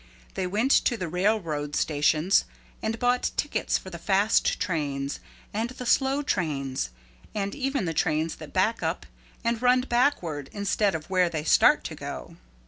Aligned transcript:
They 0.33 0.47
went 0.47 0.71
to 0.85 0.97
the 0.97 1.07
railroad 1.07 1.75
stations 1.75 2.45
and 2.81 2.97
bought 2.97 3.29
tickets 3.37 3.77
for 3.77 3.91
the 3.91 3.99
fast 3.99 4.59
trains 4.59 5.19
and 5.53 5.69
the 5.69 5.85
slow 5.85 6.23
trains 6.23 6.89
and 7.35 7.53
even 7.53 7.85
the 7.85 7.93
trains 7.93 8.37
that 8.37 8.51
back 8.51 8.81
up 8.81 9.05
and 9.43 9.61
run 9.61 9.81
backward 9.81 10.49
instead 10.53 10.95
of 10.95 11.11
where 11.11 11.29
they 11.29 11.43
start 11.43 11.83
to 11.83 11.93
go. 11.93 12.37